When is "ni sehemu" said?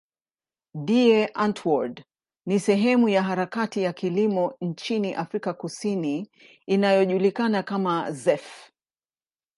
2.45-3.09